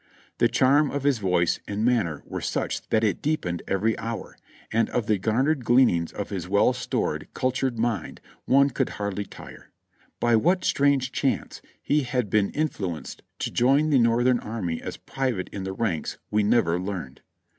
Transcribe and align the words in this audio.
The 0.39 0.47
charm 0.47 0.89
of 0.89 1.03
his 1.03 1.19
voice 1.19 1.59
and 1.67 1.85
manner 1.85 2.23
were 2.25 2.41
such 2.41 2.89
that 2.89 3.03
it 3.03 3.21
deepened 3.21 3.61
every 3.67 3.95
hour, 3.99 4.35
and 4.73 4.89
of 4.89 5.05
the 5.05 5.19
garnered 5.19 5.63
gleanings 5.63 6.11
of 6.11 6.31
his 6.31 6.49
well 6.49 6.73
stored, 6.73 7.27
cul 7.35 7.51
tured 7.51 7.77
mind 7.77 8.19
one 8.45 8.71
could 8.71 8.89
hardly 8.97 9.25
tire. 9.25 9.69
By 10.19 10.37
what 10.37 10.65
strange 10.65 11.11
chance 11.11 11.61
he 11.83 12.01
had 12.01 12.31
been 12.31 12.49
influenced 12.53 13.21
to 13.37 13.51
join 13.51 13.91
the 13.91 13.99
Northern 13.99 14.39
Army 14.39 14.81
as 14.81 14.97
private 14.97 15.49
in 15.49 15.65
the 15.65 15.73
ranks 15.73 16.17
we 16.31 16.41
never 16.41 16.79
learned. 16.79 17.21